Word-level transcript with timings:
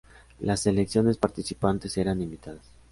Las 0.39 0.61
selecciones 0.61 1.19
participantes 1.19 1.95
eran 1.99 2.23
invitadas. 2.23 2.73